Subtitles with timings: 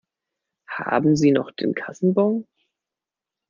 [0.71, 2.47] Haben Sie noch den Kassenbon?